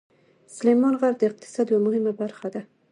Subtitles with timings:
[0.55, 2.61] سلیمان غر د اقتصاد یوه مهمه برخه ده.